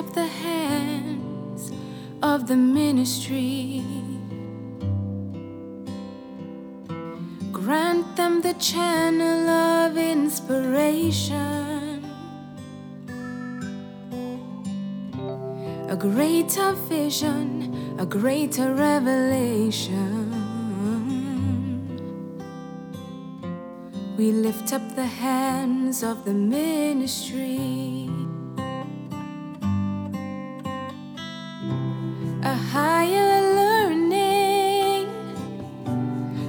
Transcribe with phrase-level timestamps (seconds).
[0.00, 1.72] up the hands
[2.22, 3.84] of the ministry.
[7.52, 12.04] Grant them the channel of inspiration.
[15.88, 20.30] A greater vision, a greater revelation.
[24.16, 28.08] We lift up the hands of the ministry.
[32.72, 35.08] Higher learning,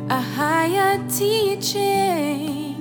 [0.08, 2.76] a higher teaching,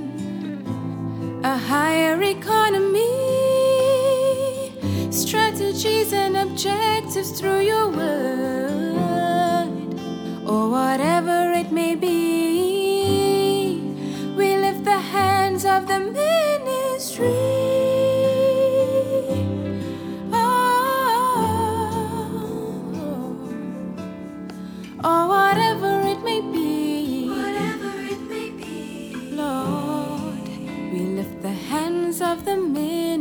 [1.43, 3.09] a higher economy,
[5.11, 9.69] strategies and objectives through your word,
[10.47, 11.20] or whatever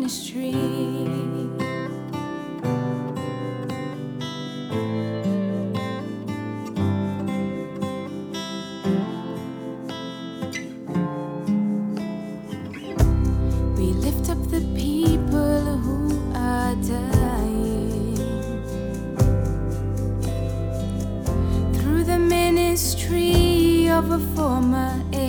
[0.10, 0.16] We
[13.94, 18.16] lift up the people who are dying
[21.76, 25.29] through the ministry of a former age.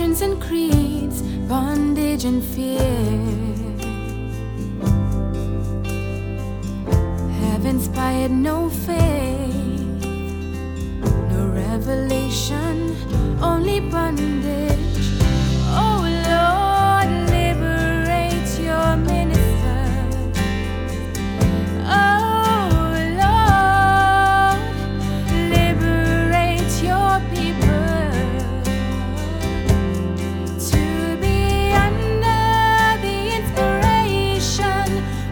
[0.00, 2.78] Doctrines and creeds, bondage and fear
[7.42, 10.04] have inspired no faith,
[11.30, 12.96] no revelation,
[13.42, 15.09] only bondage.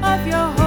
[0.09, 0.58] Of your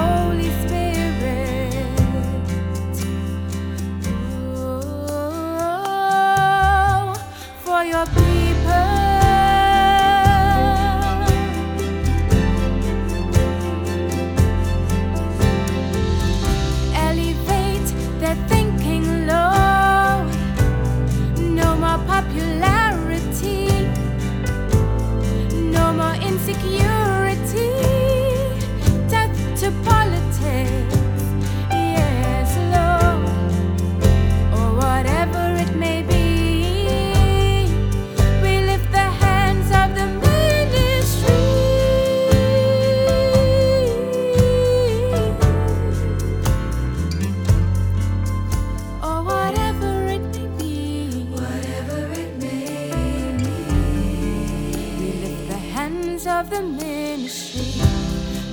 [56.52, 57.82] the ministry.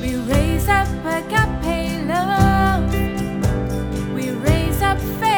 [0.00, 2.92] We raise up agape love.
[4.14, 5.38] We raise up faith.